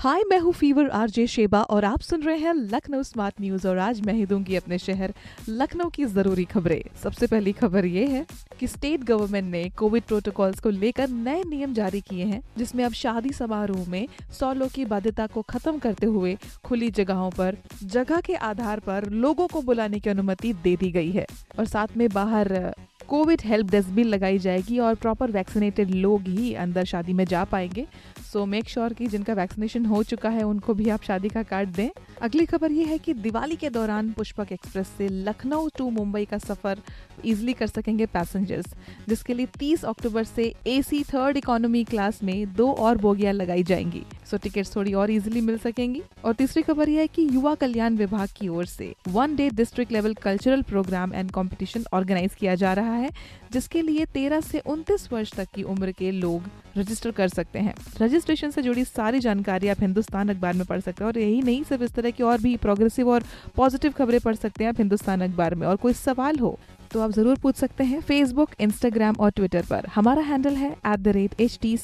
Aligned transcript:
हाय, 0.00 0.22
मैं 0.28 0.38
हूँ 0.38 0.52
fever, 0.52 0.88
RJ 0.88 1.26
Sheba 1.26 1.60
और 1.62 1.84
आप 1.84 2.00
सुन 2.00 2.22
रहे 2.22 2.36
हैं 2.38 2.52
लखनऊ 2.54 3.02
स्मार्ट 3.02 3.40
न्यूज़ 3.40 3.68
और 3.68 3.78
आज 3.78 4.00
मैं 4.00 4.14
ही 4.14 4.26
दूँगी 4.26 4.56
अपने 4.56 4.78
शहर 4.78 5.12
लखनऊ 5.48 5.88
की 5.88 6.04
ज़रूरी 6.04 6.44
खबरें। 6.44 6.82
सबसे 7.02 7.26
पहली 7.26 7.52
खबर 7.52 7.86
ये 7.86 8.06
है 8.06 8.26
कि 8.60 8.66
स्टेट 8.66 9.04
गवर्नमेंट 9.04 9.50
ने 9.52 9.68
कोविड 9.70 10.02
प्रोटोकॉल्स 10.02 10.60
को 10.60 10.70
लेकर 10.70 11.08
नए 11.08 11.42
नियम 11.44 11.74
जारी 11.74 12.00
किए 12.00 12.24
हैं, 12.24 12.42
जिसमें 12.58 12.84
अब 12.84 12.92
शादी 12.92 13.32
समारोह 13.32 13.88
में 13.88 14.08
सौ 14.38 14.52
लोग 14.52 14.70
की 14.70 14.84
बाध्यता 14.84 15.26
को 15.26 15.42
खत्म 15.42 15.78
करते 15.78 16.06
हुए 16.06 16.36
खुली 16.64 16.90
जगहों 16.90 17.30
पर, 17.30 17.56
जगह 17.82 18.20
के 18.20 18.34
आधार 18.34 18.80
पर 18.80 19.10
लोगों 19.10 19.48
को 19.48 19.62
बुलाने 19.62 20.00
की 20.00 20.10
अनुमति 20.10 20.52
दे 20.52 20.76
दी 20.76 20.90
गई 20.90 21.10
है। 21.10 21.26
और 21.58 21.64
साथ 21.64 21.96
में 21.96 22.08
बाहर, 22.08 22.74
कोविड 23.08 23.40
हेल्प 23.44 23.70
डेस्क 23.70 23.88
भी 23.88 24.02
लगाई 24.02 24.38
जाएगी 24.38 24.78
और 24.78 24.94
प्रॉपर 24.94 25.30
वैक्सीनेटेड 25.30 25.90
लोग 25.90 26.22
ही 26.22 26.54
अंदर 26.54 26.84
शादी 26.84 27.12
में 27.12 27.24
जा 27.24 27.44
पाएँगे। 27.44 27.86
सो 28.32 28.44
मेक 28.46 28.68
श्योर 28.68 28.92
कि 28.92 29.06
जिनका 29.06 29.34
वैक्सीनेशन 29.34 29.86
हो 29.86 30.02
चुका 30.02 30.28
है, 30.28 30.42
उनको 30.42 30.74
भी 30.74 30.88
आप 30.88 31.02
शादी 31.02 31.28
का 31.28 31.42
कार्ड 31.42 31.68
दें। 31.68 31.90
अगली 32.22 32.44
खबर 32.46 32.72
ये 32.72 32.84
है 32.84 32.98
कि 32.98 33.14
दिवाली 33.14 33.56
के 33.56 33.70
दौरान 33.70 34.12
पुष्पक 34.12 34.52
एक्सप्रेस 34.52 34.88
से 34.98 35.08
लखनऊ 35.08 35.68
टू 35.78 35.88
मुंबई 35.90 36.24
का 36.24 36.38
सफ़र 36.38 36.82
इजीली 37.24 37.52
कर 37.52 37.66
सकेंगे 37.66 38.06
पैसेंजर्स 38.06 38.74
जिसके 39.08 39.34
लिए 39.34 39.46
30 39.58 39.84
अक्टूबर 39.84 40.24
से 40.24 40.44
एसी 40.66 41.02
थर्ड 41.04 41.36
इकोनॉमी 41.36 41.82
क्लास 41.84 42.22
में 42.22 42.52
दो 42.54 42.70
और 42.72 42.98
बोगियाँ 42.98 43.32
लगाई 43.32 43.62
जाएँगी। 43.62 44.04
सो 44.30 44.36
टिकट्स 44.36 44.74
थोड़ी 44.76 44.94
और 44.94 45.10
इजीली 45.10 45.40
मिल 45.40 45.58
सकेंगी। 45.58 46.02
और 46.24 46.34
तीसरी 46.34 46.62
खबर 46.62 46.88
यह 46.88 47.00
है 47.00 47.06
कि 47.06 47.28
युवा 47.32 47.54
कल्याण 47.54 47.96
विभाग 47.96 48.28
की 48.36 48.48
ओर 48.48 48.66
से 48.66 48.92
one 49.08 49.36
day 49.36 49.50
district 49.50 49.92
level 49.92 50.14
cultural 50.14 50.62
program 50.62 51.14
and 51.14 51.30
competition 51.30 51.84
organise 51.92 52.34
किया 52.34 52.54
जा 52.54 52.72
रहा 52.72 52.94
है, 52.94 53.10
जिसके 53.52 53.82
लिए 53.82 54.04
13 54.06 54.40
से 54.40 54.62
29 54.66 55.12
वर्ष 55.12 55.32
तक 55.32 55.48
की 55.54 55.62
उम्र 55.62 55.92
के 55.92 56.10
लोग 56.10 56.42
रजिस्टर 56.76 57.10
कर 57.10 57.28
सकते 57.28 57.58
हैं। 57.58 57.74
रजिस्ट्रेशन 58.00 58.50
से 58.50 58.62
जुड़ी 58.62 58.84
सारी 58.84 59.20
जानकारी 59.20 59.68
आप 59.68 59.80
हिंदुस्तान 59.80 60.28
अखबार 60.28 60.54
में 60.54 60.64
पढ़ 60.66 60.80
सकते 60.80 61.04
हैं 61.04 61.10
और 61.10 61.18
यही 61.18 61.40
नहीं 61.42 61.62
सिर्फ़ 61.64 61.82
इस 61.84 61.92
तरह 61.94 62.10
की 62.10 62.22
और 62.22 62.40
भी 62.40 62.56
प्रोग्रेसिव 62.58 63.08
और 63.10 63.24
पॉजिटिव 63.56 63.92
खबरें 63.98 64.20
पढ़ 64.20 64.34
सकते 64.36 64.64
हैं 64.64 64.68
आप 64.70 64.78
हिंदुस्तान 64.78 65.20
अखबार 65.20 65.54
में। 65.54 65.66
और 65.66 65.76
कोई 65.76 65.92
सवाल 65.94 66.38
हो 66.38 66.58
तो 66.92 67.00
आप 67.00 67.10
ज़रूर 67.12 67.36
पूछ 67.38 67.56
सकते 67.56 67.84
हैं 67.84 68.00
फेसबुक 68.00 68.50
इंस्टाग्राम 68.60 69.16
और 69.20 69.30
ट्विटर 69.30 69.64
पर। 69.70 69.86
हमारा 69.94 70.22
हैंडल 70.22 70.56
है 70.56 70.70
at 70.70 70.98
the 70.98 71.08
rate 71.08 71.40
H 71.40 71.58
T 71.62 71.76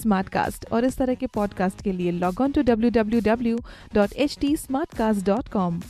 और 0.72 0.84
इस 0.84 0.96
तरह 0.98 1.14
के 1.14 1.26
पॉडकास्ट 1.34 1.82
के 1.82 1.92
लिए 1.92 2.10
log 2.12 2.40
on 2.40 2.52
to 2.52 2.62
W 2.62 2.90
W 2.90 3.20
W 3.24 3.58
dot 3.94 4.12
H 4.14 4.38
T 4.40 4.56
dot 5.22 5.48
com 5.48 5.80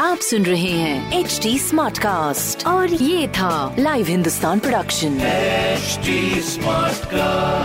आप 0.00 0.18
सुन 0.18 0.42
रहे 0.42 0.70
हैं 0.70 1.18
एच 1.18 1.38
टी 1.42 1.58
स्मार्ट 1.58 1.98
कास्ट 1.98 2.66
और 2.66 2.94
ये 2.94 3.28
था 3.28 3.74
live 3.78 4.06
Hindustan 4.06 4.58
production 4.58 5.18
HD 5.72 6.14
Smartcast. 6.46 7.61